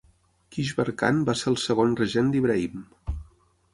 Kishvar 0.55 0.85
Khan 1.01 1.21
va 1.29 1.35
ser 1.41 1.47
el 1.53 1.59
segon 1.65 1.93
regent 2.01 2.33
d'Ibrahim. 2.37 2.85